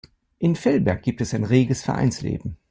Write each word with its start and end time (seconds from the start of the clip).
In 0.39 0.55
Vellberg 0.55 1.03
gibt 1.03 1.21
es 1.21 1.35
ein 1.35 1.43
reges 1.43 1.83
Vereinsleben. 1.83 2.57